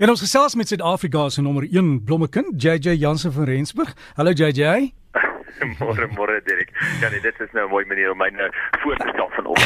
En 0.00 0.08
ons 0.08 0.20
gesels 0.24 0.54
met 0.56 0.68
Suid-Afrika 0.68 1.26
se 1.28 1.42
nommer 1.44 1.66
1 1.68 2.04
blommekind, 2.08 2.62
JJ 2.62 2.94
Jansen 3.02 3.32
van 3.32 3.44
Rensburg. 3.44 3.90
Hallo 4.16 4.32
JJ. 4.32 4.94
môre 5.80 6.06
môre 6.16 6.38
Derek. 6.46 6.70
Ja 7.02 7.10
nee, 7.12 7.20
dit 7.20 7.36
is 7.44 7.52
nou 7.52 7.66
'n 7.66 7.70
mooi 7.70 7.84
manier 7.84 8.08
om 8.10 8.16
my 8.16 8.30
nou 8.32 8.48
voor 8.80 8.96
te 8.96 9.10
stel 9.12 9.28
van 9.36 9.46
op. 9.46 9.58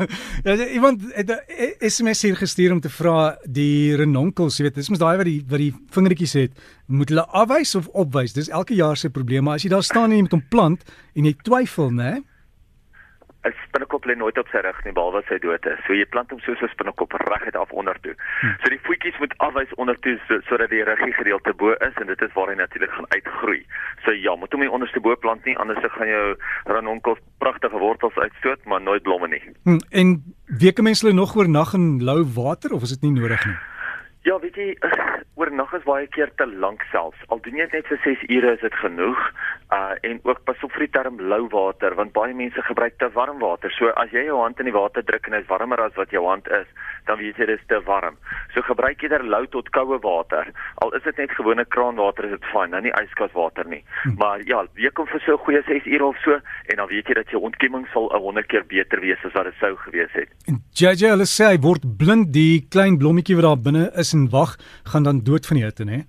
ja, 0.46 0.66
iemand 0.66 1.02
het 1.12 1.28
'n 1.28 1.88
SMS 1.88 2.22
hier 2.22 2.36
gestuur 2.36 2.72
om 2.72 2.80
te 2.80 2.88
vra 2.88 3.36
die 3.44 3.96
renonkels, 3.96 4.56
jy 4.56 4.62
weet, 4.64 4.74
dis 4.74 4.88
mos 4.88 5.04
daai 5.04 5.16
wat 5.16 5.28
die 5.28 5.44
wat 5.48 5.58
die 5.58 5.74
vingertjies 5.90 6.32
het, 6.32 6.52
moet 6.86 7.08
hulle 7.08 7.26
afwys 7.26 7.74
of 7.74 7.88
opwys? 7.92 8.32
Dis 8.32 8.48
elke 8.48 8.74
jaar 8.74 8.96
se 8.96 9.10
probleem, 9.10 9.44
maar 9.44 9.54
as 9.54 9.62
jy 9.62 9.68
daar 9.68 9.84
staan 9.84 10.10
en 10.10 10.16
jy 10.16 10.24
moet 10.24 10.38
hom 10.40 10.48
plant 10.48 10.80
en 11.14 11.24
jy 11.24 11.36
twyfel, 11.42 11.90
né? 11.92 12.22
'n 13.44 13.54
spinnekop 13.66 14.04
lê 14.06 14.16
nooit 14.16 14.38
op 14.38 14.48
sy 14.48 14.60
rug 14.64 14.84
nie 14.84 14.92
behalwe 14.92 15.22
sy 15.28 15.38
dood 15.38 15.66
is. 15.66 15.80
So 15.86 15.92
jy 15.92 16.06
plant 16.08 16.30
hom 16.30 16.40
soos 16.40 16.62
'n 16.62 16.72
spinnekop 16.74 17.12
reguit 17.12 17.56
af 17.56 17.70
onder 17.72 17.96
toe. 18.00 18.14
Hmm. 18.40 18.56
So 18.62 18.70
die 18.70 18.80
voetjies 18.86 19.18
moet 19.18 19.34
afwys 19.38 19.74
onder 19.74 19.98
toe 20.00 20.18
sodat 20.26 20.48
so 20.48 20.56
die 20.74 20.84
ruggie 20.84 21.12
gedeelte 21.12 21.54
bo 21.54 21.72
is 21.72 21.94
en 22.00 22.06
dit 22.06 22.22
is 22.22 22.32
waar 22.32 22.48
hy 22.48 22.54
natuurlik 22.54 22.90
gaan 22.90 23.10
uitgroei. 23.16 23.66
So 24.04 24.10
ja, 24.12 24.36
moet 24.36 24.52
hom 24.52 24.60
nie 24.60 24.70
onderste 24.70 25.00
bo 25.00 25.16
plant 25.16 25.44
nie 25.44 25.58
anders 25.58 25.84
gaan 25.84 26.08
jou 26.08 26.36
ranonkels 26.64 27.18
pragtige 27.38 27.78
wortels 27.78 28.16
uitstoot, 28.16 28.64
maar 28.64 28.80
nooit 28.80 29.02
blomme 29.02 29.28
nie. 29.28 29.42
Hmm. 29.64 29.80
En 29.90 30.34
weke 30.46 30.82
mense 30.82 31.06
hulle 31.06 31.16
nog 31.16 31.36
oornag 31.36 31.74
in 31.74 32.04
lou 32.04 32.24
water 32.34 32.72
of 32.72 32.82
is 32.82 32.96
dit 32.96 33.02
nie 33.02 33.20
nodig 33.20 33.46
nie? 33.46 33.56
Ja, 34.22 34.38
weet 34.40 34.54
jy, 34.56 34.76
oornag 35.44 35.72
is 35.76 35.84
baie 35.84 36.06
keer 36.08 36.30
te 36.40 36.46
lank 36.48 36.84
selfs. 36.92 37.20
Al 37.28 37.40
doen 37.44 37.58
jy 37.58 37.66
net 37.72 37.88
vir 37.90 38.00
6 38.04 38.24
ure 38.32 38.54
is 38.56 38.62
dit 38.64 38.76
genoeg. 38.80 39.20
Uh 39.74 39.92
en 40.08 40.20
ook 40.24 40.40
pas 40.48 40.62
op 40.64 40.72
vir 40.76 40.86
die 40.86 40.92
term 40.96 41.20
lou 41.32 41.42
water 41.52 41.94
want 41.98 42.14
baie 42.16 42.34
mense 42.36 42.62
gebruik 42.68 42.96
te 43.02 43.10
warm 43.16 43.40
water. 43.42 43.72
So 43.76 43.92
as 44.00 44.12
jy 44.14 44.24
jou 44.28 44.40
hand 44.40 44.60
in 44.62 44.70
die 44.70 44.76
water 44.76 45.04
druk 45.04 45.28
en 45.28 45.36
dit 45.36 45.44
is 45.44 45.50
warmer 45.50 45.80
as 45.84 45.96
wat 46.00 46.12
jou 46.14 46.24
hand 46.26 46.48
is, 46.48 46.68
dan 47.08 47.18
weet 47.20 47.40
jy 47.40 47.48
dit 47.50 47.60
is 47.60 47.66
te 47.68 47.80
warm. 47.88 48.16
So 48.54 48.64
gebruik 48.64 49.02
eerder 49.02 49.24
lou 49.34 49.42
tot 49.52 49.68
koue 49.76 49.98
water. 50.04 50.48
Al 50.84 50.94
is 50.96 51.04
dit 51.04 51.20
net 51.20 51.34
gewone 51.36 51.64
kraanwater 51.76 52.28
is 52.28 52.36
dit 52.36 52.48
fyn, 52.52 52.72
nou 52.72 52.80
nie 52.84 52.94
yskaswater 53.02 53.68
nie. 53.68 53.82
Hm. 54.04 54.16
Maar 54.22 54.44
ja, 54.48 54.64
week 54.78 54.98
om 54.98 55.10
vir 55.10 55.20
so 55.26 55.34
'n 55.34 55.44
goeie 55.44 55.62
6 55.66 55.86
ure 55.86 56.06
of 56.06 56.16
so 56.24 56.32
en 56.70 56.76
dan 56.76 56.88
weet 56.88 57.08
jy 57.08 57.14
dat 57.14 57.30
jou 57.30 57.42
ontkieming 57.42 57.86
sal 57.92 58.08
100 58.12 58.46
keer 58.46 58.64
beter 58.64 59.00
wees 59.00 59.24
as 59.24 59.32
wat 59.32 59.44
dit 59.44 59.60
sou 59.60 59.76
gewees 59.76 60.12
het. 60.12 60.28
En 60.48 60.62
JJ 60.72 61.10
hulle 61.10 61.26
sê 61.26 61.52
hy 61.52 61.58
word 61.58 61.82
blind 61.98 62.32
die 62.32 62.66
klein 62.70 62.98
blommetjie 62.98 63.36
wat 63.36 63.44
daar 63.44 63.62
binne 63.66 63.90
is 63.96 64.14
en 64.14 64.30
wag 64.30 64.56
gaan 64.84 65.02
dan 65.02 65.20
dood 65.20 65.33
van 65.46 65.56
die 65.56 65.64
hitte, 65.64 65.84
né? 65.84 66.06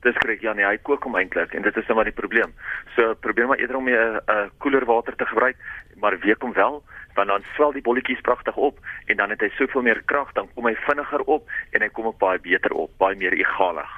Dis 0.00 0.16
korrek, 0.20 0.40
ja 0.40 0.52
nee, 0.52 0.64
hy 0.64 0.78
kook 0.82 1.04
hom 1.04 1.16
eintlik 1.16 1.54
en 1.54 1.62
dit 1.62 1.76
is 1.76 1.86
nou 1.86 1.96
maar 1.96 2.04
die 2.04 2.12
probleem. 2.12 2.52
So 2.96 3.14
probeer 3.14 3.46
maar 3.46 3.58
eerder 3.58 3.76
om 3.76 3.88
'n 3.88 4.20
uh, 4.28 4.48
koeler 4.58 4.84
water 4.84 5.16
te 5.16 5.26
gebruik, 5.26 5.56
maar 5.96 6.18
week 6.18 6.42
hom 6.42 6.52
wel 6.52 6.82
want 7.14 7.28
dan 7.28 7.42
swel 7.54 7.72
die 7.72 7.82
bolletjies 7.82 8.20
pragtig 8.20 8.56
op 8.56 8.78
en 9.06 9.16
dan 9.16 9.30
het 9.30 9.40
hy 9.40 9.48
soveel 9.54 9.82
meer 9.82 10.02
krag, 10.04 10.32
dan 10.32 10.48
kom 10.54 10.66
hy 10.66 10.74
vinniger 10.86 11.22
op 11.30 11.46
en 11.70 11.82
hy 11.82 11.88
kom 11.88 12.10
op 12.10 12.18
baie 12.18 12.40
beter 12.42 12.72
op, 12.72 12.90
baie 12.98 13.16
meer 13.16 13.32
egalig. 13.32 13.90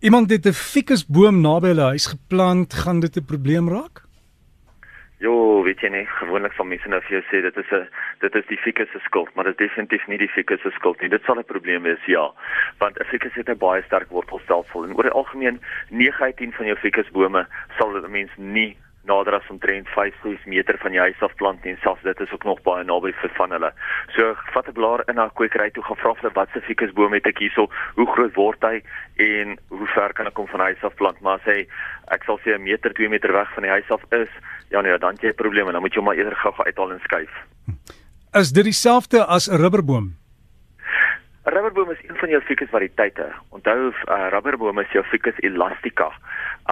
Iemand 0.00 0.30
het 0.30 0.46
'n 0.46 0.52
fikusboom 0.52 1.40
naby 1.40 1.68
hulle 1.68 1.88
huis 1.92 2.06
geplant, 2.06 2.74
gaan 2.74 3.00
dit 3.00 3.16
'n 3.16 3.24
probleem 3.24 3.68
raak? 3.68 4.07
Jo, 5.18 5.62
weet 5.66 5.80
jy 5.82 5.88
nie, 5.90 6.04
gewoonlik 6.20 6.52
van 6.54 6.68
mense 6.70 6.88
nou 6.88 7.00
vir 7.02 7.16
jou 7.16 7.22
sê 7.26 7.40
dit 7.42 7.56
is 7.58 7.70
'n 7.74 7.88
dit 8.22 8.34
is 8.38 8.46
die 8.46 8.58
fikus 8.62 8.90
se 8.92 9.00
skuld, 9.02 9.34
maar 9.34 9.44
dit 9.44 9.60
is 9.60 9.66
definitief 9.66 10.06
nie 10.06 10.18
die 10.18 10.28
fikus 10.28 10.60
se 10.62 10.70
skuld 10.70 11.00
nie. 11.00 11.08
Dit 11.08 11.24
sal 11.24 11.38
'n 11.38 11.44
probleem 11.44 11.82
wees, 11.82 12.04
ja. 12.06 12.30
Want 12.78 13.00
'n 13.00 13.04
fikus 13.04 13.34
het 13.34 13.48
'n 13.48 13.58
baie 13.58 13.82
sterk 13.82 14.10
wortelstelsel 14.10 14.84
en 14.84 14.94
oor 14.94 15.02
die 15.02 15.18
algemeen 15.20 15.60
9 15.90 16.24
uit 16.24 16.36
10 16.36 16.52
van 16.52 16.66
jou 16.66 16.76
fikusbome 16.76 17.46
sal 17.78 17.96
'n 17.96 18.10
mens 18.10 18.30
nie 18.36 18.76
nader 19.04 19.34
as 19.34 19.50
omtrent 19.50 19.88
5 19.88 20.14
6 20.22 20.44
meter 20.46 20.78
van 20.78 20.90
die 20.90 21.00
huis 21.00 21.22
af 21.22 21.34
plant 21.40 21.64
en 21.64 21.78
selfs 21.82 22.02
dit 22.02 22.20
is 22.20 22.32
ook 22.32 22.44
nog 22.44 22.62
baie 22.62 22.84
naby 22.84 23.12
vir 23.20 23.32
van 23.36 23.54
hulle. 23.56 23.72
So 24.16 24.34
vat 24.54 24.68
'n 24.68 24.72
blaar 24.72 25.02
in 25.08 25.20
'n 25.20 25.30
kwekery 25.34 25.70
toe 25.70 25.84
gaan 25.84 25.96
vra 25.96 26.14
vir 26.14 26.30
wat 26.34 26.48
se 26.52 26.60
fikusboom 26.60 27.12
het 27.12 27.26
ek 27.26 27.38
hierso, 27.38 27.68
hoe 27.94 28.06
groot 28.14 28.34
word 28.34 28.62
hy 28.62 28.82
en 29.16 29.58
hoe 29.68 29.86
ver 29.86 30.12
kan 30.12 30.26
ek 30.26 30.36
hom 30.36 30.46
van 30.46 30.60
huis 30.60 30.82
af 30.82 30.94
plant? 30.94 31.20
Maar 31.20 31.40
sê 31.46 31.66
ek 32.08 32.24
sal 32.24 32.38
sê 32.44 32.54
'n 32.54 32.62
meter 32.62 32.92
2 32.92 33.08
meter 33.08 33.32
weg 33.32 33.54
van 33.54 33.62
die 33.62 33.70
huis 33.72 33.90
af 33.90 34.02
is, 34.12 34.28
ja 34.70 34.80
nee, 34.80 34.98
dan 34.98 35.16
jy 35.20 35.28
en 35.28 35.72
dan 35.72 35.80
moet 35.80 35.94
jy 35.94 35.98
hom 35.98 36.04
maar 36.04 36.16
eerder 36.16 36.36
gou-gou 36.36 36.66
uithaal 36.66 36.92
en 36.92 37.00
skuif. 37.00 37.32
Is 38.32 38.52
dit 38.52 38.64
dieselfde 38.64 39.24
as 39.24 39.48
'n 39.48 39.56
rubberboom? 39.56 40.17
'n 41.48 41.54
Rubberboom 41.54 41.90
is 41.90 42.02
een 42.08 42.16
van 42.16 42.28
jou 42.28 42.42
ficus 42.42 42.68
variëteite. 42.68 43.26
Onthou, 43.48 43.88
'n 43.88 43.94
uh, 44.12 44.28
rubberboom 44.30 44.78
is 44.78 44.90
jou 44.92 45.04
ficus 45.04 45.38
elastica. 45.40 46.12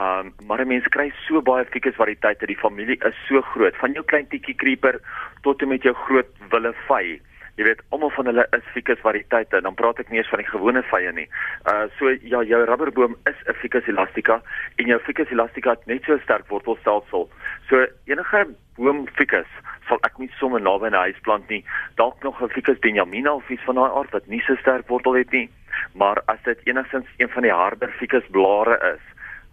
Um 0.00 0.34
maar 0.46 0.66
mense 0.66 0.88
kry 0.88 1.12
so 1.24 1.40
baie 1.42 1.64
ficus 1.64 1.94
variëteite, 1.96 2.46
die 2.46 2.58
familie 2.58 2.98
is 3.08 3.16
so 3.28 3.40
groot, 3.40 3.76
van 3.76 3.92
jou 3.92 4.04
klein 4.04 4.28
tikkie 4.28 4.54
creeper 4.54 5.00
tot 5.40 5.62
en 5.62 5.68
met 5.68 5.82
jou 5.82 5.94
groot 5.94 6.28
willevy. 6.50 7.20
Jy 7.56 7.64
weet, 7.64 7.80
almal 7.88 8.10
van 8.10 8.26
hulle 8.28 8.46
is 8.52 8.66
ficus 8.74 9.00
variëteite. 9.00 9.60
Dan 9.64 9.74
praat 9.74 9.98
ek 9.98 10.10
nie 10.10 10.20
eens 10.20 10.28
van 10.28 10.42
die 10.42 10.50
gewone 10.50 10.82
vye 10.90 11.12
nie. 11.12 11.28
Uh 11.72 11.86
so 11.98 12.12
ja, 12.22 12.42
jou 12.42 12.64
rubberboom 12.64 13.16
is 13.30 13.38
'n 13.48 13.56
ficus 13.62 13.86
elastica 13.88 14.42
en 14.76 14.86
jou 14.86 15.00
ficus 15.00 15.30
elastica 15.30 15.70
het 15.70 15.86
net 15.86 16.04
so 16.04 16.18
sterk 16.18 16.48
wortelstelsel. 16.48 17.30
So 17.68 17.86
enige 18.04 18.46
boom 18.76 19.06
ficus 19.16 19.48
sal 19.88 20.00
ek 20.06 20.18
nie 20.18 20.30
sommer 20.38 20.60
naby 20.60 20.90
'n 20.90 21.02
huis 21.06 21.20
plant 21.22 21.48
nie. 21.48 21.64
Dalk 21.96 22.22
nog 22.22 22.42
'n 22.42 22.48
Ficus 22.48 22.78
benjamina 22.78 23.34
of 23.34 23.50
iets 23.50 23.64
van 23.64 23.74
daai 23.74 23.90
aard 23.90 24.10
wat 24.10 24.26
nie 24.26 24.42
so 24.46 24.54
sterk 24.56 24.88
wortel 24.88 25.14
het 25.14 25.30
nie. 25.32 25.48
Maar 25.94 26.22
as 26.26 26.42
dit 26.44 26.58
enigstens 26.64 27.06
een 27.16 27.28
van 27.28 27.42
die 27.42 27.52
harder 27.52 27.88
Ficus 27.98 28.26
blare 28.30 28.94
is, 28.94 29.04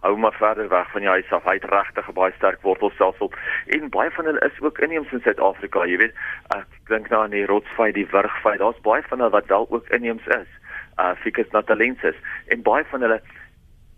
hou 0.04 0.16
maar 0.20 0.36
verder 0.36 0.68
weg 0.68 0.90
van 0.92 1.00
die 1.00 1.08
huis 1.08 1.30
af. 1.32 1.44
Hy 1.48 1.56
het 1.58 1.70
regtig 1.70 2.08
'n 2.08 2.16
baie 2.18 2.32
sterk 2.36 2.60
wortelstelsel 2.62 3.32
en 3.66 3.88
baie 3.90 4.10
van 4.10 4.24
hulle 4.24 4.44
is 4.48 4.60
ook 4.60 4.78
inheems 4.78 5.12
in 5.12 5.20
Suid-Afrika, 5.24 5.86
jy 5.86 5.96
weet. 5.96 6.14
Ek 6.56 6.68
dink 6.88 7.08
nou 7.08 7.22
aan 7.22 7.36
die 7.36 7.46
rotsvy, 7.46 7.92
die 7.92 8.08
wurgvy. 8.10 8.56
Daar's 8.56 8.80
baie 8.80 9.02
van 9.08 9.18
hulle 9.18 9.30
wat 9.30 9.46
wel 9.46 9.66
ook 9.70 9.88
inheems 9.88 10.26
is. 10.26 10.50
Uh 10.98 11.14
Ficus 11.22 11.50
natalensis 11.50 12.16
en 12.46 12.62
baie 12.62 12.84
van 12.84 13.00
hulle 13.00 13.20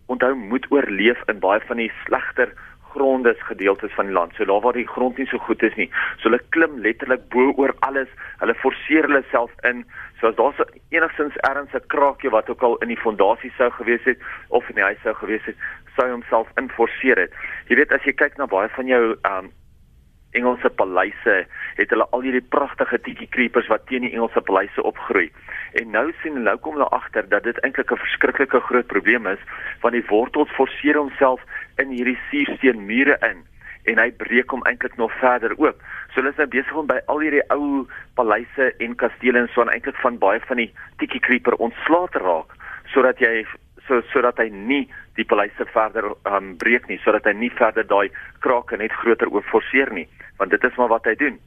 onthou 0.07 0.35
moet 0.35 0.67
oorleef 0.71 1.23
in 1.27 1.39
baie 1.39 1.61
van 1.61 1.77
die 1.77 1.93
slegter 2.05 2.53
grondes 2.97 3.41
gedeeltes 3.49 3.95
van 3.95 4.09
die 4.11 4.17
land. 4.17 4.35
So 4.35 4.49
daar 4.49 4.65
waar 4.65 4.77
die 4.77 4.89
grond 4.89 5.19
nie 5.19 5.29
so 5.31 5.39
goed 5.39 5.63
is 5.63 5.77
nie. 5.77 5.89
So 6.17 6.31
hulle 6.31 6.41
klim 6.57 6.79
letterlik 6.85 7.29
bo 7.35 7.53
oor 7.57 7.75
alles. 7.89 8.09
Hulle 8.41 8.57
forceer 8.63 9.09
hulle 9.09 9.23
self 9.31 9.53
in. 9.71 9.85
So 10.21 10.33
as 10.33 10.39
daar 10.41 10.69
enigstens 10.97 11.37
ergens 11.51 11.75
'n 11.75 11.87
kraakie 11.93 12.31
wat 12.31 12.51
ook 12.51 12.63
al 12.63 12.77
in 12.77 12.89
die 12.89 13.03
fondasie 13.05 13.53
sou 13.59 13.71
gewees 13.71 14.05
het 14.05 14.19
of 14.49 14.69
in 14.69 14.81
die 14.81 14.89
huis 14.89 15.03
sou 15.03 15.15
gewees 15.15 15.45
het, 15.45 15.57
sou 15.97 16.11
homself 16.11 16.49
inforceer 16.57 17.19
het. 17.19 17.33
Jy 17.69 17.77
weet 17.77 17.93
as 17.93 18.05
jy 18.05 18.13
kyk 18.13 18.37
na 18.37 18.47
baie 18.47 18.69
van 18.69 18.87
jou 18.87 19.17
um 19.23 19.53
Engelse 20.37 20.69
paleise 20.77 21.37
het 21.77 21.91
hulle 21.91 22.07
al 22.13 22.25
hierdie 22.27 22.45
pragtige 22.55 22.99
tikkie 22.99 23.29
creepers 23.33 23.69
wat 23.73 23.87
teen 23.87 24.05
die 24.05 24.13
Engelse 24.13 24.41
paleise 24.41 24.83
opgroei. 24.83 25.31
En 25.77 25.91
nou 25.93 26.07
sien 26.23 26.39
nou 26.43 26.57
kom 26.65 26.79
hulle 26.79 26.89
agter 26.97 27.27
dat 27.29 27.45
dit 27.45 27.59
eintlik 27.65 27.91
'n 27.93 28.05
verskriklike 28.05 28.61
groot 28.69 28.87
probleem 28.87 29.27
is 29.27 29.43
want 29.83 29.95
die 29.95 30.07
wortels 30.09 30.57
forceer 30.57 30.97
homself 30.97 31.41
in 31.77 31.91
hierdie 31.91 32.19
suursteenmure 32.31 33.17
in 33.31 33.45
en 33.91 33.99
hy 33.99 34.11
breek 34.11 34.51
hom 34.51 34.65
eintlik 34.67 34.97
nog 34.97 35.13
verder 35.21 35.53
oop. 35.59 35.83
So 36.11 36.21
hulle 36.21 36.33
is 36.33 36.41
nou 36.41 36.47
besig 36.47 36.75
om 36.75 36.87
by 36.87 36.99
al 37.07 37.21
hierdie 37.23 37.45
ou 37.55 37.87
paleise 38.15 38.73
en 38.79 38.97
kastele 38.97 39.39
en 39.39 39.49
so 39.53 39.61
aan 39.61 39.73
eintlik 39.75 39.99
van 40.03 40.19
baie 40.19 40.41
van 40.49 40.57
die 40.57 40.73
tikkie 40.99 41.21
creeper 41.21 41.55
ontslae 41.55 42.09
te 42.13 42.23
raak 42.25 42.57
sodat 42.95 43.21
jy 43.21 43.45
so 43.87 44.01
sodat 44.13 44.39
hy 44.39 44.49
nie 44.49 44.89
die 45.17 45.25
paleise 45.25 45.67
verder 45.75 46.09
um, 46.25 46.57
breek 46.57 46.89
nie 46.89 46.99
sodat 47.05 47.29
hy 47.29 47.33
nie 47.33 47.51
verder 47.51 47.87
daai 47.87 48.09
krake 48.41 48.77
net 48.77 48.93
groter 49.03 49.29
oop 49.29 49.45
forceer 49.53 49.93
nie 49.93 50.09
want 50.39 50.51
dit 50.51 50.65
is 50.65 50.77
maar 50.77 50.89
wat 50.89 51.05
hy 51.05 51.15
doen. 51.15 51.39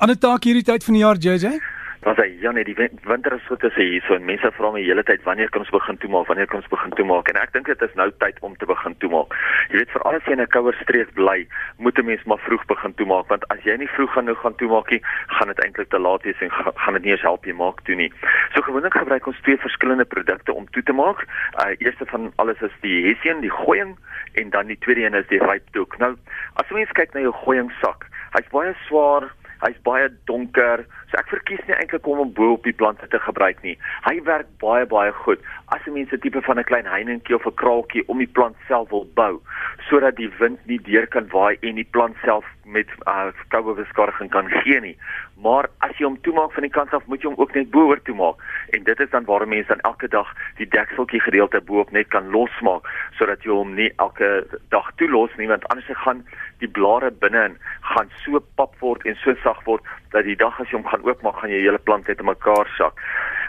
Ander 0.00 0.16
taak 0.16 0.44
hierdie 0.44 0.64
tyd 0.64 0.84
van 0.84 0.94
die 0.96 1.04
jaar 1.04 1.18
JJ? 1.20 1.58
Dan 2.00 2.14
sê 2.16 2.24
ja 2.40 2.50
nee, 2.52 2.64
die 2.64 2.76
winter 3.04 3.32
is 3.32 3.42
so 3.46 3.56
tussen 3.56 3.82
hier 3.82 4.02
so 4.06 4.14
en 4.16 4.24
mense 4.24 4.48
vra 4.56 4.70
my 4.72 4.80
hele 4.80 5.02
tyd 5.04 5.20
wanneer 5.26 5.50
kan 5.52 5.60
ons 5.60 5.72
begin 5.74 5.98
toemaak? 6.00 6.30
Wanneer 6.30 6.46
kan 6.48 6.62
ons 6.62 6.70
begin 6.72 6.94
toemaak? 6.96 7.28
En 7.28 7.36
ek 7.36 7.52
dink 7.52 7.66
dit 7.68 7.82
is 7.84 7.96
nou 8.00 8.06
tyd 8.24 8.38
om 8.46 8.54
te 8.56 8.68
begin 8.70 8.94
toemaak. 9.04 9.34
Jy 9.68 9.82
weet 9.82 9.92
vir 9.92 10.04
alles 10.08 10.24
jy 10.24 10.32
in 10.32 10.40
'n 10.40 10.48
kouer 10.54 10.76
streek 10.80 11.12
bly, 11.18 11.44
moet 11.76 11.98
'n 11.98 12.06
mens 12.06 12.24
maar 12.24 12.40
vroeg 12.46 12.64
begin 12.72 12.94
toemaak 12.94 13.28
want 13.28 13.44
as 13.52 13.60
jy 13.68 13.76
nie 13.76 13.88
vroeg 13.96 14.12
gaan 14.14 14.24
nou 14.24 14.34
gaan 14.34 14.56
toemaak 14.56 14.90
nie, 14.90 15.02
gaan 15.28 15.48
dit 15.52 15.60
eintlik 15.60 15.90
te 15.90 15.98
laat 15.98 16.22
wees 16.24 16.40
en 16.40 16.50
gaan 16.50 16.94
dit 16.94 17.02
nie 17.04 17.12
eens 17.12 17.28
help 17.28 17.44
jy 17.44 17.52
maak 17.52 17.84
toe 17.84 17.94
nie. 17.94 18.12
So 18.54 18.62
gewoonlik 18.62 18.96
gebruik 18.96 19.26
ons 19.26 19.40
twee 19.42 19.58
verskillende 19.58 20.04
produkte 20.04 20.54
om 20.54 20.70
toe 20.70 20.82
te 20.82 20.92
maak. 20.92 21.26
Uh 21.60 21.76
eerste 21.84 22.06
van 22.06 22.32
alles 22.36 22.60
is 22.62 22.72
die 22.80 23.04
hessian, 23.12 23.40
die 23.40 23.52
gooiing 23.52 23.98
en 24.40 24.50
dan 24.50 24.66
die 24.66 24.78
tweede 24.78 25.04
een 25.04 25.14
is 25.14 25.28
die 25.28 25.44
rypdoek. 25.44 25.98
Nou, 25.98 26.16
as 26.54 26.68
jy 26.68 26.80
mens 26.80 26.92
kyk 26.92 27.12
na 27.12 27.20
jou 27.20 27.32
gooiing 27.44 27.72
sak, 27.82 28.06
hy's 28.32 28.48
baie 28.48 28.74
swaar 28.86 29.28
Hy's 29.60 29.78
baie 29.84 30.08
donker. 30.26 30.84
So 31.10 31.18
ek 31.20 31.28
verkies 31.32 31.62
nie 31.68 31.76
eintlik 31.76 32.06
om 32.06 32.22
hom 32.22 32.32
bo 32.36 32.52
op 32.56 32.64
die 32.64 32.76
plante 32.76 33.08
te 33.12 33.18
gebruik 33.18 33.62
nie. 33.66 33.76
Hy 34.06 34.20
werk 34.28 34.48
baie 34.62 34.86
baie 34.86 35.12
goed 35.24 35.40
as 35.74 35.86
'n 35.86 35.94
mens 35.94 36.12
'n 36.12 36.20
tipe 36.20 36.40
van 36.42 36.58
'n 36.58 36.64
klein 36.64 36.86
heiningkie 36.86 37.34
of 37.34 37.46
'n 37.46 37.54
kraaltjie 37.54 38.08
om 38.08 38.18
die 38.18 38.32
plant 38.38 38.56
self 38.68 38.90
wil 38.90 39.06
bou 39.14 39.40
sodat 39.88 40.16
die 40.16 40.30
wind 40.38 40.58
nie 40.66 40.78
deur 40.78 41.06
kan 41.06 41.28
waai 41.32 41.56
en 41.62 41.74
die 41.74 41.88
plant 41.90 42.16
self 42.24 42.44
met 42.64 42.86
uh, 43.06 43.32
koue 43.48 43.74
beskarring 43.74 44.30
kan 44.30 44.48
gee 44.62 44.80
nie. 44.80 44.96
Maar 45.42 45.68
as 45.78 45.96
jy 45.98 46.04
hom 46.04 46.20
toemaak 46.20 46.52
van 46.52 46.62
die 46.62 46.70
kant 46.70 46.94
af, 46.94 47.06
moet 47.06 47.22
jy 47.22 47.30
hom 47.30 47.40
ook 47.40 47.54
net 47.54 47.70
bo 47.70 47.88
oor 47.88 48.02
toemaak. 48.02 48.36
En 48.76 48.84
dit 48.84 49.00
is 49.00 49.10
dan 49.10 49.24
waar 49.24 49.48
mense 49.48 49.68
dan 49.68 49.80
elke 49.80 50.08
dag 50.08 50.28
die 50.56 50.68
dekseltjie 50.68 51.20
gedeelte 51.20 51.60
bo 51.60 51.80
op 51.80 51.90
net 51.90 52.08
kan 52.08 52.30
losmaak 52.30 52.86
sodat 53.18 53.42
jy 53.42 53.50
hom 53.50 53.74
nie 53.74 53.90
elke 53.96 54.46
dag 54.68 54.92
toelos 54.96 55.34
nie 55.36 55.48
want 55.48 55.66
anders 55.68 55.90
gaan 56.04 56.24
die 56.60 56.70
blare 56.78 57.10
binne-in 57.10 57.56
gaan 57.92 58.10
so 58.24 58.40
pap 58.56 58.76
word 58.80 59.04
en 59.06 59.16
so 59.24 59.34
sag 59.42 59.60
word 59.66 59.82
dat 60.14 60.24
die 60.24 60.36
dag 60.36 60.60
as 60.60 60.68
jy 60.70 60.78
hom 60.78 60.88
gaan 60.88 61.04
oopmaak, 61.06 61.40
gaan 61.40 61.50
jy 61.50 61.62
hele 61.64 61.78
plant 61.78 62.08
in 62.08 62.24
mekaar 62.24 62.68
sak. 62.76 62.98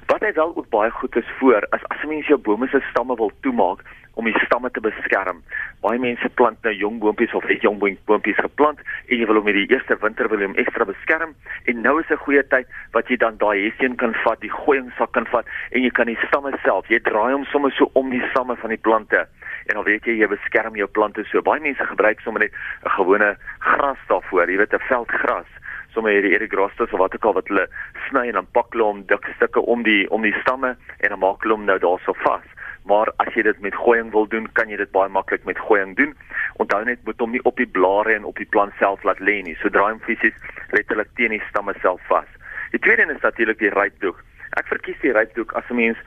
Wat 0.07 0.23
hy 0.25 0.33
wel 0.35 0.53
ook 0.55 0.69
baie 0.69 0.91
goed 0.91 1.15
is 1.15 1.35
voor, 1.39 1.65
as 1.71 1.83
as 1.89 2.03
'n 2.03 2.09
mens 2.09 2.27
jou 2.27 2.37
bome 2.37 2.67
se 2.67 2.81
stamme 2.89 3.15
wil 3.15 3.31
toemaak, 3.41 3.83
om 4.13 4.27
die 4.27 4.39
stamme 4.45 4.69
te 4.71 4.81
beskerm. 4.83 5.41
Baie 5.83 5.99
mense 6.01 6.29
plant 6.39 6.59
nou 6.65 6.73
jong 6.75 6.99
boontjies 7.03 7.33
of 7.37 7.45
het 7.49 7.63
jong 7.65 7.79
boontjies 7.79 8.39
geplant 8.43 8.81
en 9.07 9.17
jy 9.17 9.27
wil 9.29 9.39
hom 9.39 9.47
met 9.47 9.57
die 9.57 9.67
eerste 9.71 9.97
winter 10.03 10.29
wil 10.31 10.43
hom 10.43 10.57
ekstra 10.61 10.87
beskerm 10.89 11.35
en 11.71 11.81
nou 11.81 11.99
is 11.99 12.11
'n 12.11 12.23
goeie 12.25 12.43
tyd 12.53 12.67
wat 12.93 13.07
jy 13.07 13.17
dan 13.17 13.37
daai 13.37 13.69
hessien 13.69 13.95
kan 13.95 14.13
vat, 14.23 14.39
die 14.41 14.51
gooiingsak 14.51 15.11
kan 15.11 15.25
vat 15.31 15.45
en 15.71 15.81
jy 15.81 15.89
kan 15.89 16.07
die 16.07 16.19
stamme 16.27 16.51
self, 16.63 16.87
jy 16.89 16.99
draai 16.99 17.33
hom 17.33 17.45
sommer 17.45 17.71
so 17.71 17.89
om 17.93 18.09
die 18.09 18.23
stamme 18.31 18.55
van 18.55 18.69
die 18.69 18.83
plante 18.83 19.27
en 19.71 19.79
dan 19.79 19.87
weet 19.87 20.05
jy 20.05 20.17
jy 20.19 20.27
beskerm 20.27 20.75
jou 20.75 20.87
plante 20.91 21.23
so. 21.31 21.41
Baie 21.41 21.63
mense 21.63 21.87
gebruik 21.93 22.19
sommer 22.21 22.43
net 22.43 22.53
'n 22.83 22.95
gewone 22.99 23.35
gras 23.59 24.01
daarvoor, 24.11 24.51
jy 24.51 24.57
weet 24.57 24.73
'n 24.73 24.87
veldgras 24.91 25.49
sommer 25.93 26.11
hierdie 26.11 26.35
erigrastes 26.35 26.91
of 26.91 26.99
wat 26.99 27.15
ook 27.15 27.25
al 27.25 27.33
wat 27.33 27.47
hulle 27.47 27.67
sny 28.07 28.27
en 28.27 28.39
dan 28.39 28.47
pak 28.51 28.67
hulle 28.71 28.83
hom 28.83 29.03
dik 29.07 29.25
stukke 29.35 29.59
om 29.59 29.83
die 29.83 30.09
om 30.11 30.21
die 30.21 30.35
stamme 30.41 30.75
en 30.99 31.09
dan 31.09 31.19
maak 31.19 31.43
hulle 31.43 31.55
hom 31.55 31.65
nou 31.65 31.79
daarso 31.79 32.13
vas 32.23 32.47
maar 32.89 33.11
as 33.21 33.33
jy 33.35 33.43
dit 33.45 33.59
met 33.61 33.75
gooiing 33.75 34.11
wil 34.11 34.27
doen, 34.27 34.47
kan 34.57 34.69
jy 34.69 34.79
dit 34.81 34.91
baie 34.95 35.09
maklik 35.09 35.43
met 35.45 35.59
gooiing 35.67 35.93
doen. 35.99 36.15
Onthou 36.63 36.81
net 36.85 37.03
moet 37.05 37.19
hom 37.21 37.33
nie 37.35 37.43
op 37.45 37.57
die 37.61 37.69
blare 37.69 38.15
en 38.15 38.25
op 38.25 38.37
die 38.41 38.49
plant 38.49 38.73
self 38.79 39.03
laat 39.07 39.21
lê 39.21 39.41
nie. 39.45 39.55
Sodra 39.61 39.89
hom 39.89 40.01
fisies 40.05 40.37
letterlik 40.73 41.11
teen 41.19 41.35
die 41.35 41.43
stamme 41.49 41.75
self 41.81 42.01
vas. 42.09 42.29
Die 42.73 42.81
tweede 42.81 43.07
is 43.11 43.21
natuurlik 43.21 43.59
die 43.59 43.73
rypdoek. 43.73 44.23
Ek 44.59 44.67
verkies 44.67 44.99
die 44.99 45.13
rypdoek 45.15 45.53
as 45.55 45.69
'n 45.69 45.75
mens 45.75 45.97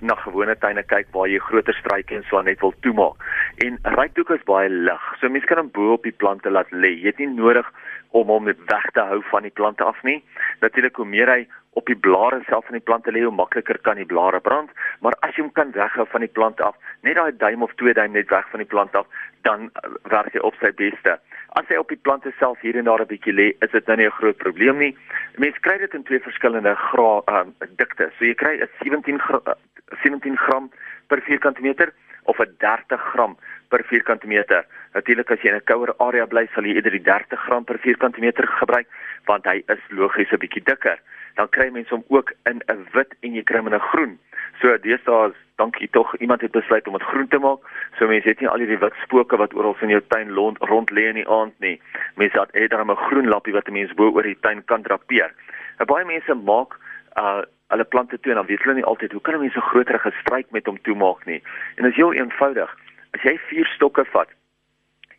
na 0.00 0.14
gewone 0.14 0.56
tuine 0.58 0.82
kyk 0.82 1.06
waar 1.14 1.28
jy 1.28 1.38
groter 1.38 1.74
struike 1.74 2.14
en 2.14 2.24
so 2.28 2.42
net 2.42 2.60
wil 2.60 2.74
toemaak. 2.82 3.16
En 3.64 3.78
rypdoek 3.82 4.30
is 4.30 4.44
baie 4.44 4.68
lig. 4.68 5.02
So 5.20 5.28
mense 5.28 5.46
kan 5.46 5.58
hom 5.58 5.70
bo 5.70 5.92
op 5.92 6.02
die 6.02 6.18
plante 6.22 6.50
laat 6.50 6.70
lê. 6.70 6.90
Jy 6.98 7.06
het 7.06 7.18
nie 7.18 7.26
nodig 7.26 7.66
om 8.10 8.28
hom 8.28 8.44
net 8.44 8.58
weg 8.66 8.90
te 8.92 9.00
hou 9.00 9.22
van 9.30 9.42
die 9.42 9.54
plante 9.54 9.84
af 9.84 10.02
nie. 10.02 10.22
Natuurlik 10.60 10.96
hoe 10.96 11.06
meer 11.06 11.30
hy 11.30 11.46
op 11.72 11.86
die 11.86 11.96
blare 11.96 12.42
self 12.48 12.66
van 12.68 12.76
die 12.76 12.84
plante 12.84 13.12
lê, 13.12 13.22
hoe 13.24 13.32
makliker 13.34 13.78
kan 13.86 13.96
die 13.96 14.08
blare 14.08 14.40
brand, 14.40 14.70
maar 15.00 15.16
as 15.24 15.36
jy 15.36 15.46
hom 15.46 15.52
kan 15.56 15.72
weghou 15.72 16.04
van 16.12 16.24
die 16.24 16.32
plant 16.38 16.60
af, 16.60 16.76
net 17.06 17.16
daai 17.16 17.32
duim 17.40 17.64
of 17.64 17.72
twee 17.80 17.94
duim 17.96 18.12
net 18.12 18.28
weg 18.30 18.48
van 18.52 18.60
die 18.60 18.68
plant 18.68 18.96
af, 18.98 19.06
dan 19.48 19.70
uh, 19.70 19.94
werk 20.12 20.36
hy 20.36 20.42
op 20.44 20.58
sy 20.60 20.72
beste. 20.76 21.16
As 21.52 21.68
hy 21.68 21.76
op 21.76 21.90
die 21.92 22.00
plante 22.00 22.32
self 22.38 22.60
hier 22.64 22.76
en 22.80 22.84
daar 22.88 23.02
'n 23.04 23.12
bietjie 23.12 23.32
lê, 23.32 23.48
is 23.60 23.70
dit 23.70 23.86
nou 23.86 23.96
nie 23.96 24.06
'n 24.06 24.18
groot 24.20 24.36
probleem 24.36 24.78
nie. 24.78 24.96
Mense 25.36 25.60
kry 25.60 25.78
dit 25.78 25.94
in 25.94 26.02
twee 26.02 26.20
verskillende 26.20 26.74
gra 26.74 27.22
um, 27.28 27.54
dikte. 27.76 28.10
So 28.18 28.24
jy 28.24 28.34
kry 28.34 28.54
'n 28.60 28.68
17 28.80 29.18
gra 29.18 29.56
17 30.02 30.36
gram 30.36 30.70
per 31.08 31.20
vierkante 31.20 31.60
meter 31.60 31.92
of 32.24 32.38
'n 32.40 32.56
30 32.58 33.00
gram 33.12 33.36
per 33.68 33.84
vierkante 33.84 34.26
meter. 34.26 34.64
Natuurlik 34.94 35.30
as 35.30 35.40
jy 35.42 35.48
in 35.48 35.56
'n 35.56 35.64
kouer 35.64 35.94
area 35.98 36.26
bly, 36.26 36.48
sal 36.54 36.64
jy 36.64 36.74
eerder 36.74 36.92
die 36.92 37.02
30 37.02 37.40
gram 37.40 37.64
per 37.64 37.78
vierkante 37.78 38.20
meter 38.20 38.46
gebruik 38.46 38.86
want 39.26 39.44
hy 39.44 39.62
is 39.68 39.80
logies 39.90 40.32
'n 40.32 40.38
bietjie 40.38 40.64
dikker 40.64 40.98
dan 41.34 41.48
kry 41.48 41.70
mense 41.70 41.94
hom 41.94 42.04
ook 42.08 42.32
in 42.50 42.62
'n 42.66 42.86
wit 42.92 43.14
en 43.20 43.34
jy 43.34 43.42
kry 43.42 43.58
hom 43.58 43.66
in 43.66 43.74
'n 43.74 43.88
groen. 43.90 44.18
So 44.60 44.78
deesdae 44.78 45.32
dankie 45.56 45.88
tog 45.90 46.16
iemand 46.16 46.40
het 46.40 46.50
besluit 46.50 46.86
om 46.86 46.98
dit 46.98 47.02
groen 47.02 47.28
te 47.28 47.38
maak. 47.38 47.60
So 47.98 48.06
mense 48.06 48.28
het 48.28 48.40
nie 48.40 48.48
al 48.48 48.58
hierdie 48.58 48.78
wit 48.78 48.94
spooke 49.02 49.36
wat 49.36 49.54
oral 49.54 49.76
in 49.80 49.88
jou 49.88 50.02
tuin 50.08 50.34
rond 50.34 50.58
rond 50.60 50.90
lê 50.90 51.08
in 51.08 51.20
die 51.20 51.28
aand 51.28 51.54
nie. 51.58 51.80
Mense 52.14 52.40
het 52.40 52.54
eerder 52.54 52.84
'n 52.84 52.96
groen 52.96 53.28
lappie 53.28 53.52
wat 53.52 53.68
'n 53.68 53.72
mens 53.72 53.94
bo 53.94 54.10
oor 54.10 54.22
die 54.22 54.40
tuin 54.40 54.64
kan 54.64 54.82
drapeer. 54.82 55.32
En 55.78 55.86
baie 55.86 56.04
mense 56.04 56.34
maak 56.34 56.78
uh 57.16 57.42
hulle 57.72 57.84
plante 57.84 58.20
toe 58.20 58.30
en 58.30 58.36
dan 58.36 58.46
weet 58.46 58.62
hulle 58.62 58.74
nie 58.74 58.84
altyd 58.84 59.12
hoe 59.12 59.20
kan 59.20 59.40
mense 59.40 59.58
'n 59.58 59.70
groter 59.70 59.98
gestryk 59.98 60.50
met 60.50 60.66
hom 60.66 60.82
toemaak 60.82 61.24
nie. 61.24 61.42
En 61.76 61.82
dit 61.82 61.92
is 61.92 61.96
heel 61.96 62.12
eenvoudig. 62.12 62.76
As 63.10 63.22
jy 63.22 63.38
vier 63.38 63.66
stokke 63.66 64.04
vat 64.04 64.28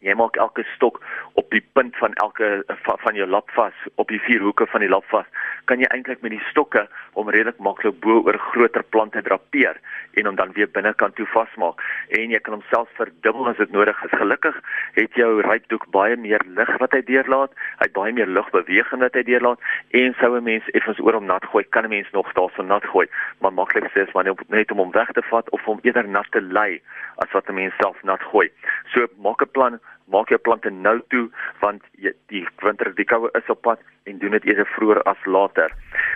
jy 0.03 0.15
maak 0.19 0.37
elke 0.41 0.65
stok 0.75 0.99
op 1.39 1.49
die 1.55 1.63
punt 1.73 1.95
van 2.01 2.13
elke 2.13 2.63
van, 2.83 3.15
jou 3.15 3.27
lap 3.27 3.49
vas 3.55 3.73
op 3.95 4.11
die 4.11 4.21
vier 4.27 4.41
hoeke 4.43 4.67
van 4.67 4.83
die 4.83 4.91
lap 4.91 5.05
vas 5.11 5.27
kan 5.69 5.79
jy 5.79 5.87
eintlik 5.95 6.21
met 6.21 6.33
die 6.35 6.43
stokke 6.49 6.85
om 7.19 7.29
redelik 7.31 7.59
maklik 7.63 7.99
bo 8.03 8.19
oor 8.25 8.37
groter 8.51 8.83
plante 8.95 9.21
drapeer 9.23 9.79
en 10.19 10.27
hom 10.29 10.35
dan 10.35 10.51
weer 10.57 10.69
binnekant 10.69 11.15
toe 11.15 11.25
vasmaak. 11.31 11.81
En 12.17 12.33
jy 12.33 12.39
kan 12.43 12.57
hom 12.57 12.65
self 12.69 12.89
verdubbel 12.97 13.49
as 13.49 13.59
dit 13.61 13.71
nodig 13.73 13.97
is. 14.05 14.13
Gelukkig 14.13 14.59
het 14.97 15.17
jou 15.17 15.29
rypdoek 15.45 15.87
baie 15.95 16.17
meer 16.19 16.43
lig 16.57 16.71
wat 16.81 16.93
hy 16.95 17.01
deurlaat. 17.07 17.53
Hy 17.79 17.87
het 17.87 17.95
baie 17.95 18.13
meer 18.13 18.29
lugbeweging 18.29 19.01
wat 19.05 19.17
hy 19.17 19.23
deurlaat. 19.29 19.61
En 20.03 20.15
sou 20.19 20.35
'n 20.37 20.43
mens 20.43 20.69
effens 20.73 20.99
oor 20.99 21.17
hom 21.17 21.25
nat 21.25 21.45
gooi 21.45 21.63
kan 21.69 21.85
'n 21.85 21.89
mens 21.89 22.11
nog 22.11 22.33
daarso 22.33 22.63
nat 22.63 22.85
gooi. 22.85 23.07
Maar 23.39 23.53
maklik 23.53 23.89
sê 23.91 24.05
is 24.07 24.11
wanneer 24.11 24.35
net 24.49 24.71
om 24.71 24.77
hom 24.77 24.91
weg 24.91 25.11
te 25.11 25.21
vat 25.21 25.49
of 25.49 25.61
hom 25.65 25.79
eerder 25.83 26.07
nat 26.07 26.27
te 26.31 26.41
lei 26.41 26.81
as 27.17 27.31
wat 27.31 27.49
'n 27.49 27.53
mens 27.53 27.73
self 27.79 28.03
nat 28.03 28.21
gooi. 28.21 28.51
So 28.93 29.07
maak 29.17 29.41
'n 29.41 29.51
plan 29.51 29.79
maak 30.11 30.29
jou 30.29 30.39
plante 30.39 30.69
nou 30.69 30.99
toe 31.09 31.29
want 31.61 31.83
jy, 31.97 32.13
die 32.31 32.45
winter 32.63 32.93
die 32.95 33.05
koue 33.05 33.29
is 33.39 33.49
op 33.49 33.61
pad 33.61 33.79
en 34.09 34.19
doen 34.19 34.35
dit 34.37 34.45
eerder 34.51 34.67
vroeër 34.75 35.03
as 35.09 35.25
later. 35.25 35.71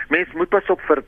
Mens 0.08 0.32
moet 0.34 0.50
pas 0.52 0.70
op 0.70 0.80
vir 0.88 1.04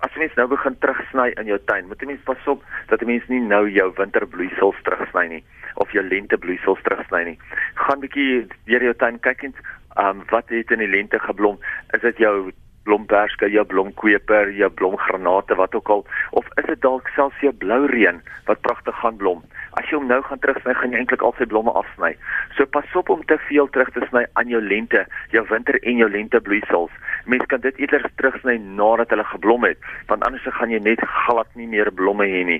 as 0.00 0.14
mens 0.16 0.34
nou 0.36 0.46
begin 0.48 0.76
terugsny 0.80 1.28
in 1.40 1.50
jou 1.50 1.58
tuin, 1.68 1.88
moet 1.88 2.00
jy 2.00 2.06
mens 2.08 2.22
pas 2.24 2.46
op 2.48 2.62
dat 2.88 3.02
'n 3.02 3.06
mens 3.06 3.26
nie 3.28 3.40
nou 3.40 3.68
jou 3.68 3.92
winterbloeisels 3.96 4.78
terugsny 4.84 5.26
nie 5.28 5.44
of 5.74 5.92
jou 5.92 6.02
lentebloeisels 6.04 6.82
terugsny 6.82 7.24
nie. 7.24 7.38
Gaan 7.74 8.00
bietjie 8.00 8.46
deur 8.64 8.82
jou 8.82 8.94
tuin 8.94 9.20
kyk 9.20 9.42
en 9.42 9.54
um, 9.98 10.22
wat 10.30 10.48
het 10.48 10.70
in 10.70 10.78
die 10.78 10.88
lente 10.88 11.18
geblom? 11.18 11.58
Is 11.92 12.00
dit 12.00 12.16
jou 12.16 12.52
blomperske, 12.88 13.50
jou 13.52 13.64
blomkweper, 13.68 14.52
jou 14.56 14.70
blomgranate 14.80 15.56
wat 15.58 15.74
ook 15.74 15.88
al 15.88 16.04
of 16.38 16.46
is 16.60 16.68
dit 16.68 16.80
dalk 16.82 17.08
selfs 17.16 17.40
jou 17.44 17.52
blou 17.52 17.84
reën 17.90 18.20
wat 18.48 18.62
pragtig 18.66 18.96
gaan 19.02 19.18
blom? 19.20 19.42
As 19.78 19.86
jy 19.86 20.00
hom 20.00 20.08
nou 20.10 20.18
gaan 20.26 20.40
terugsny, 20.42 20.74
gaan 20.74 20.94
jy 20.94 21.02
eintlik 21.02 21.22
al 21.22 21.34
sy 21.38 21.46
blomme 21.46 21.70
afsny. 21.78 22.10
So 22.56 22.66
pas 22.74 22.96
op 22.98 23.12
om 23.12 23.22
te 23.30 23.36
veel 23.46 23.68
terug 23.70 23.92
te 23.94 24.02
sny 24.08 24.24
aan 24.40 24.50
jou 24.50 24.60
lente, 24.62 25.04
jou 25.34 25.44
winter 25.50 25.78
en 25.80 26.00
jou 26.02 26.08
lentebloeisels. 26.10 26.96
Mens 27.30 27.46
kan 27.52 27.62
dit 27.62 27.78
eerder 27.78 28.08
terugsny 28.18 28.56
nadat 28.64 29.12
hulle 29.14 29.26
geblom 29.30 29.68
het, 29.68 29.78
want 30.10 30.24
anders 30.26 30.48
gaan 30.58 30.74
jy 30.74 30.80
net 30.82 31.04
glad 31.26 31.50
nie 31.54 31.68
meer 31.70 31.92
blomme 31.94 32.26
hê 32.26 32.42
nie. 32.48 32.58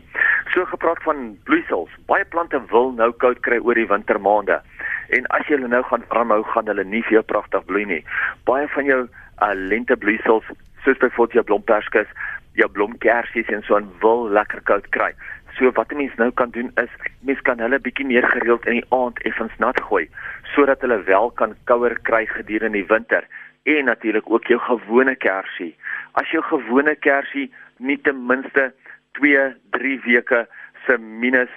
So 0.54 0.68
gepraat 0.70 1.02
van 1.06 1.32
bloeisels, 1.48 1.90
baie 2.10 2.26
plante 2.30 2.60
wil 2.70 2.92
nou 2.98 3.10
koud 3.24 3.42
kry 3.46 3.58
oor 3.58 3.78
die 3.78 3.88
wintermaande. 3.90 4.60
En 5.10 5.26
as 5.34 5.48
jy 5.48 5.58
hulle 5.58 5.72
nou 5.72 5.82
gaan 5.88 6.06
warm 6.12 6.30
hou, 6.30 6.44
gaan 6.52 6.70
hulle 6.70 6.86
nie 6.86 7.02
veel 7.08 7.26
pragtig 7.26 7.64
bloei 7.66 7.88
nie. 7.90 8.02
Baie 8.46 8.68
van 8.76 8.86
jou 8.86 9.00
uh, 9.42 9.52
lentebloeisels, 9.54 10.44
soos 10.84 10.98
byvoorbeeld 10.98 11.32
jou 11.32 11.44
blomperskes, 11.44 12.08
jou 12.58 12.70
blomkersies 12.70 13.48
en 13.54 13.62
so 13.62 13.76
aan 13.76 13.90
wil 14.00 14.28
lekker 14.28 14.62
koud 14.68 14.88
kry. 14.96 15.12
So 15.58 15.70
wat 15.76 15.92
'n 15.92 15.96
mens 15.96 16.14
nou 16.16 16.30
kan 16.30 16.50
doen 16.50 16.70
is 16.76 16.92
mens 17.20 17.40
kan 17.40 17.58
hulle 17.58 17.78
bietjie 17.78 18.06
meer 18.06 18.26
gereeld 18.28 18.66
in 18.66 18.80
die 18.80 18.88
aand 18.88 19.18
effens 19.28 19.56
nat 19.58 19.80
gooi 19.80 20.08
sodat 20.54 20.80
hulle 20.80 21.02
wel 21.04 21.30
kan 21.30 21.54
kouer 21.64 21.94
kry 22.02 22.26
gedurende 22.26 22.78
die 22.78 22.86
winter 22.86 23.26
en 23.62 23.84
natuurlik 23.84 24.30
ook 24.30 24.46
jou 24.46 24.60
gewone 24.60 25.14
kersie. 25.16 25.76
As 26.12 26.30
jou 26.30 26.42
gewone 26.42 26.94
kersie 26.96 27.50
nie 27.78 27.98
ten 28.00 28.26
minste 28.26 28.72
2, 29.12 29.54
3 29.70 30.00
weke 30.04 30.46
se 30.86 30.98
minus 30.98 31.50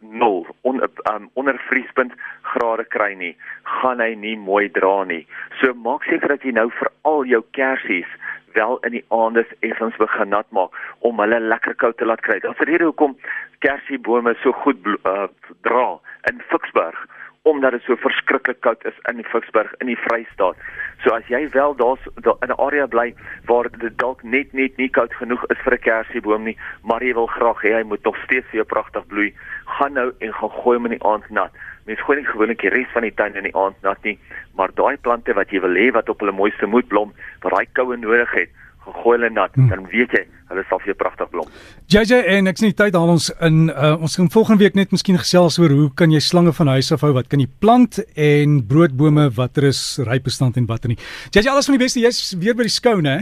0 0.00 0.46
on, 0.62 0.82
um, 1.12 1.30
onder 1.32 1.60
vriespunt 1.68 2.12
grade 2.42 2.84
kry 2.88 3.14
nie, 3.14 3.36
gaan 3.62 4.00
hy 4.00 4.14
nie 4.14 4.36
mooi 4.36 4.68
dra 4.72 5.04
nie. 5.04 5.26
So 5.60 5.74
maak 5.74 6.06
seker 6.08 6.36
dat 6.36 6.46
jy 6.46 6.54
nou 6.56 6.68
vir 6.78 6.92
al 7.08 7.24
jou 7.28 7.42
kersies 7.56 8.08
wel 8.54 8.78
in 8.88 8.96
die 8.98 9.04
aande 9.14 9.44
effens 9.66 9.96
begin 10.00 10.32
nat 10.34 10.48
maak 10.56 10.74
om 11.06 11.20
hulle 11.22 11.40
lekker 11.40 11.76
koud 11.78 11.96
te 12.00 12.08
laat 12.08 12.24
kry. 12.26 12.40
Daar's 12.40 12.60
'n 12.60 12.70
rede 12.70 12.84
hoekom 12.84 13.16
kersiebome 13.58 14.34
so 14.42 14.52
goed 14.52 14.78
uh, 14.86 15.28
dra 15.62 15.98
in 16.30 16.42
Ficksburg 16.48 17.06
omdat 17.42 17.72
dit 17.72 17.82
so 17.82 17.96
verskriklik 17.96 18.60
koud 18.60 18.84
is 18.84 18.96
in 19.08 19.24
Ficksburg 19.24 19.72
in 19.78 19.88
die 19.88 19.96
Vrystaat. 19.96 20.56
So 21.04 21.14
as 21.16 21.24
jy 21.32 21.46
wel 21.54 21.74
daar's 21.76 22.02
daar 22.20 22.36
in 22.44 22.52
'n 22.52 22.60
area 22.60 22.86
bly 22.86 23.14
waar 23.48 23.70
dit 23.78 23.98
dalk 23.98 24.22
net 24.22 24.52
net 24.52 24.76
nie 24.76 24.88
koud 24.88 25.14
genoeg 25.14 25.44
is 25.46 25.58
vir 25.64 25.74
'n 25.74 25.84
kersieboom 25.88 26.44
nie, 26.44 26.58
maar 26.84 27.02
jy 27.02 27.14
wil 27.14 27.26
graag 27.26 27.62
hê 27.62 27.72
hy 27.72 27.82
moet 27.82 28.04
nog 28.04 28.16
steeds 28.24 28.46
vir 28.50 28.60
jou 28.60 28.64
pragtig 28.64 29.06
bloei, 29.06 29.34
gaan 29.64 29.92
nou 29.92 30.12
en 30.18 30.32
gaan 30.32 30.50
gooi 30.50 30.76
hom 30.76 30.86
in 30.86 30.98
die 30.98 31.04
aand 31.04 31.30
nat. 31.30 31.52
Mens 31.86 32.00
gooi 32.00 32.18
nie 32.18 32.26
gewoonlik 32.26 32.60
die 32.60 32.70
res 32.70 32.92
van 32.92 33.02
die 33.02 33.14
tuin 33.14 33.34
in 33.34 33.44
die 33.44 33.56
aand 33.56 33.82
nat 33.82 34.02
nie, 34.02 34.18
maar 34.54 34.70
daai 34.74 34.96
plante 34.96 35.32
wat 35.34 35.50
jy 35.50 35.60
wil 35.60 35.74
hê 35.74 35.90
wat 35.92 36.08
op 36.08 36.20
hulle 36.20 36.32
mooiste 36.32 36.66
moet 36.66 36.88
blom, 36.88 37.12
wat 37.40 37.52
daai 37.52 37.66
koue 37.72 37.96
nodig 37.96 38.30
het, 38.32 38.50
gegooi 38.86 39.16
hulle 39.18 39.30
nat, 39.34 39.54
hmm. 39.54 39.68
dan 39.72 39.86
weet 39.92 40.14
jy, 40.16 40.22
hulle 40.50 40.64
sal 40.68 40.80
vir 40.82 40.92
jou 40.92 40.98
pragtig 40.98 41.30
blom. 41.32 41.48
JJ 41.92 42.22
en 42.36 42.50
ek 42.50 42.60
sien 42.60 42.72
die 42.72 42.78
tyd 42.78 42.96
haal 42.98 43.12
ons 43.12 43.28
in 43.46 43.68
uh, 43.70 43.94
ons 44.00 44.16
gaan 44.18 44.30
volgende 44.32 44.64
week 44.64 44.78
net 44.78 44.94
miskien 44.94 45.18
gesels 45.20 45.58
oor 45.62 45.74
hoe 45.74 45.88
kan 45.96 46.12
jy 46.14 46.22
slange 46.24 46.54
van 46.56 46.72
huis 46.76 46.90
af 46.94 47.04
hou, 47.06 47.12
wat 47.16 47.30
kan 47.30 47.42
jy 47.42 47.48
plant 47.62 48.00
en 48.14 48.60
broodbome 48.70 49.28
watter 49.36 49.68
is 49.70 49.82
rypbestand 50.06 50.58
en 50.60 50.68
watter 50.70 50.92
nie. 50.92 50.98
JJ 51.34 51.52
alles 51.52 51.70
van 51.70 51.78
die 51.78 51.84
beste, 51.84 52.02
jy's 52.02 52.34
weer 52.40 52.56
by 52.58 52.66
die 52.68 52.74
skou, 52.74 52.98
né? 53.04 53.18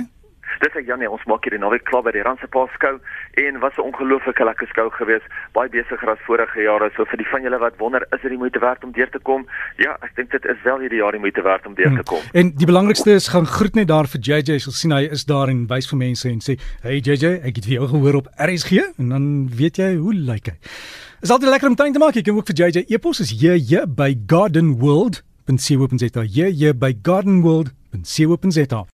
Dis 0.63 0.77
ek 0.77 0.87
Janie, 0.87 1.11
ons 1.11 1.25
maak 1.31 1.45
hier 1.45 1.57
die 1.57 1.61
naweek 1.63 1.85
klaar 1.89 2.03
by 2.07 2.13
die 2.17 2.23
Randse 2.27 2.49
Paas 2.51 2.71
skou 2.77 2.99
en 3.43 3.61
was 3.61 3.77
'n 3.79 3.87
ongelooflike 3.89 4.45
lekker 4.45 4.69
skou 4.69 4.91
gewees. 4.91 5.23
Baie 5.53 5.69
besigger 5.69 6.11
as 6.11 6.19
vorige 6.27 6.63
jare. 6.63 6.91
So 6.97 7.05
vir 7.05 7.19
die 7.19 7.29
van 7.31 7.43
julle 7.43 7.59
wat 7.59 7.79
wonder, 7.79 8.03
is 8.13 8.21
dit 8.21 8.31
die 8.31 8.39
moeite 8.39 8.59
werd 8.61 8.85
om 8.85 8.93
deur 8.93 9.11
te 9.11 9.19
kom? 9.19 9.47
Ja, 9.77 9.97
ek 10.03 10.17
dink 10.17 10.31
dit 10.31 10.45
is 10.45 10.63
wel 10.65 10.79
hierdie 10.79 10.99
jaar 10.99 11.13
die 11.13 11.21
moeite 11.21 11.43
werd 11.43 11.67
om 11.67 11.75
deur 11.75 11.95
te 11.97 12.03
kom. 12.03 12.21
Hmm. 12.21 12.41
En 12.41 12.53
die 12.57 12.67
belangrikste 12.67 13.11
is 13.11 13.29
gaan 13.29 13.47
groet 13.47 13.75
net 13.75 13.89
daar 13.89 14.07
vir 14.07 14.21
JJ. 14.21 14.53
Jy 14.53 14.59
sal 14.59 14.73
sien 14.73 14.93
hy 14.93 15.09
is 15.11 15.25
daar 15.25 15.49
en 15.49 15.67
wys 15.67 15.89
vir 15.89 15.99
mense 15.99 16.29
en 16.29 16.41
sê, 16.41 16.59
"Hey 16.83 16.99
JJ, 16.99 17.41
ek 17.45 17.57
het 17.57 17.65
vir 17.65 17.75
jou 17.75 17.89
gehoor 17.89 18.15
op 18.15 18.29
RSG" 18.39 18.73
en 18.99 19.09
dan 19.09 19.49
weet 19.49 19.77
jy 19.77 19.97
hoe 19.97 20.15
lyk 20.15 20.47
hy. 20.47 20.57
Is 21.23 21.31
altyd 21.31 21.51
lekker 21.51 21.69
om 21.69 21.75
tuin 21.75 21.93
te 21.93 21.99
maak. 21.99 22.15
Jy 22.15 22.23
kan 22.23 22.37
ook 22.37 22.47
vir 22.47 22.55
JJ 22.55 22.85
e-pos 22.89 23.21
is 23.21 23.31
jy 23.31 23.87
by 23.87 24.15
Garden 24.27 24.79
World 24.79 25.23
gardenworld.co.za. 25.49 26.25
Jy 26.29 26.53
jy 26.53 26.73
by 26.77 26.93
gardenworld.co.za. 27.03 28.89